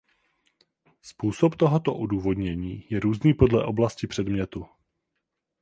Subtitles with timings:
[1.01, 4.65] Způsob tohoto odůvodnění je různý podle oblasti předmětu.